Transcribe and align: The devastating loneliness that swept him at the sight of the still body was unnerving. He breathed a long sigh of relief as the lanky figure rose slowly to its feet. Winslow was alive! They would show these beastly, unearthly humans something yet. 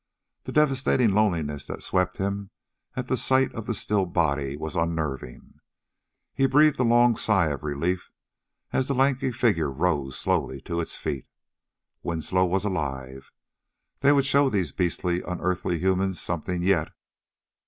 The 0.45 0.51
devastating 0.51 1.11
loneliness 1.13 1.67
that 1.67 1.83
swept 1.83 2.17
him 2.17 2.49
at 2.95 3.07
the 3.07 3.15
sight 3.15 3.53
of 3.53 3.67
the 3.67 3.75
still 3.75 4.07
body 4.07 4.57
was 4.57 4.75
unnerving. 4.75 5.59
He 6.33 6.47
breathed 6.47 6.79
a 6.79 6.83
long 6.83 7.15
sigh 7.15 7.49
of 7.49 7.61
relief 7.61 8.09
as 8.73 8.87
the 8.87 8.95
lanky 8.95 9.31
figure 9.31 9.69
rose 9.69 10.17
slowly 10.17 10.59
to 10.61 10.79
its 10.79 10.97
feet. 10.97 11.27
Winslow 12.01 12.45
was 12.45 12.65
alive! 12.65 13.31
They 13.99 14.11
would 14.11 14.25
show 14.25 14.49
these 14.49 14.71
beastly, 14.71 15.21
unearthly 15.21 15.77
humans 15.77 16.19
something 16.19 16.63
yet. 16.63 16.89